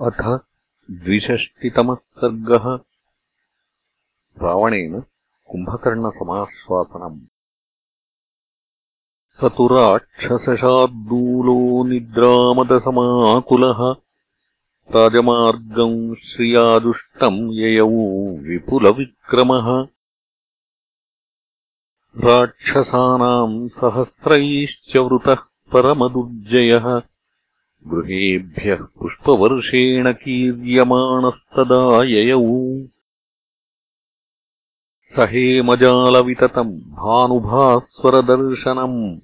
[0.00, 0.40] अथ
[0.90, 2.78] द्विषष्टितमः सर्गः।
[4.42, 5.04] रावणेन
[5.44, 7.20] कुम्भकर्णसमाश्वासनम्।
[9.30, 13.94] स तु राक्षसशार्दूलो निद्रामदसमाकुलः।
[14.96, 19.86] राजमार्गम् श्रियादुष्टम् ययौ विपुलविक्रमः।
[22.30, 25.36] राक्षसानाम् सहस्रैश्च वृतः
[25.72, 27.02] परमदुर्जयः
[27.86, 32.86] गृहेभ्यः पुष्पवर्षेण कीर्यमाणस्तदा ययौ
[35.02, 39.18] स हेमजालविततम् भानुभास्वरदर्शनम्।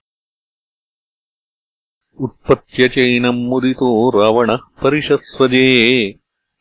[2.20, 6.16] उत्पत्त्यचैनम् मुदितो रावणः परिशस्वजे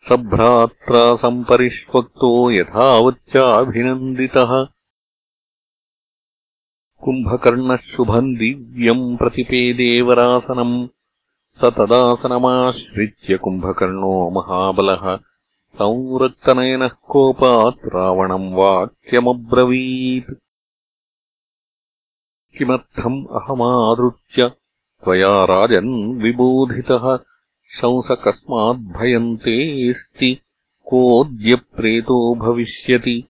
[0.09, 4.67] सभ्रात्रा सम्परिष्वक्तो यथावच्चाभिनन्दितः।
[7.05, 10.88] कुम्भकर्णः शुभम् दिव्यम् प्रतिपेदेवरासनम्
[11.60, 15.19] स तदासनमाश्रित्य कुम्भकर्णो महाबलः।
[15.69, 20.34] संरक्तनयनः कोपात् रावणम् वाक्यमब्रवीत्।
[22.59, 24.62] किमर्थम् अहमादृत्य
[25.04, 27.18] त्वया राजन् विबोधितः
[27.76, 30.40] शंस कस्माद्भयन्तेऽस्ति
[30.84, 33.24] कोऽद्यप्रेतो भविष्यति।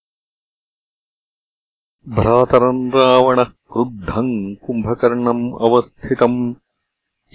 [2.09, 6.55] भ्रातरम् रावणः क्रुद्धम् कुम्भकर्णम् अवस्थितम्।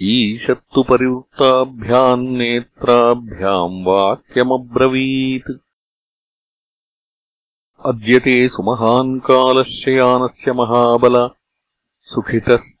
[0.02, 5.58] ईषत्तु परिवृत्ताभ्याम् नेत्राभ्याम् वाक्यमब्रवीत्।
[7.84, 11.30] अद्यते सुमहान् कालशयानस्य महाबल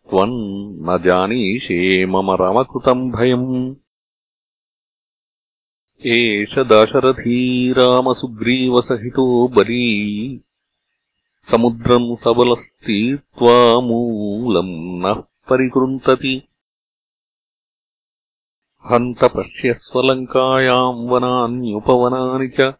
[0.08, 3.74] सुखितस्त्वम् न जानीषे मम रमकृतम् भयम्।
[6.06, 10.40] एष दाशरथी रामसुग्रीवसहितो बली।
[11.50, 16.42] समुद्रम् सबलस्तीर्त्वा मूलम् नः परिकृन्तति।
[18.92, 22.74] हन्त पश्यस्वलङ्कायाम् वनान्युपवनानि च।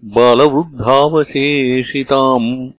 [0.04, 2.72] बालवृद्धावशेषिताम्।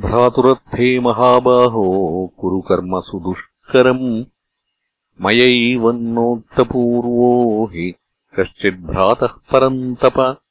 [0.00, 4.24] भ्रातुरर्थे महाबाहो कुरु कर्म सुदुष्करम्।
[5.20, 7.94] मयैवन्नोक्तपूर्वो हि
[8.38, 10.41] कश्चिद्भ्रातः परन्तप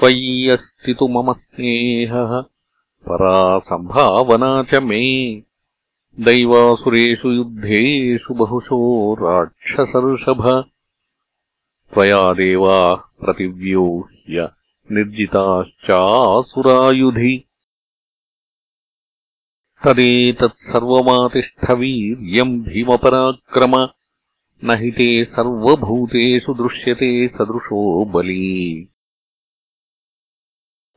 [0.00, 2.44] त्वयि अस्ति तु मम स्नेहः
[3.08, 5.42] परा सम्भावना च मे।
[6.20, 10.64] दैवासुरेषु युद्धेषु बहुशो राक्षसर्षभ।
[11.94, 14.50] त्वया देवाः प्रतिव्यूह्य
[14.92, 17.44] निर्जिताश्चासुरायुधि।
[19.84, 23.88] तदेतत्सर्वमातिष्ठवीर्यम् भीमपराक्रम।
[24.64, 28.88] न हि ते सर्वभूतेषु दृश्यते सदृशो बली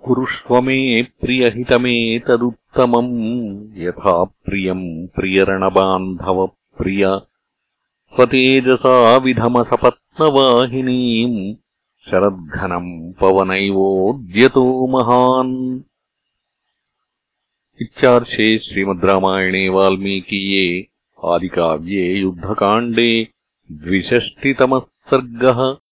[0.08, 7.20] कुरुष्व मे प्रियहितमेतदुत्तमम् यथा प्रियम् प्रियरणबान्धवप्रिय
[8.02, 11.56] स्वतेजसा विधमसपत्नवाहिनीम्।
[12.12, 15.80] शरद्घनम् पवनैवोद्यतो महान्।
[17.82, 20.88] इत्यार्षे श्रीमद् रामायणे वाल्मीकीये
[21.26, 23.28] आदिकाव्ये युद्धकाण्डे
[23.72, 25.87] द्विषष्टितमः सर्गः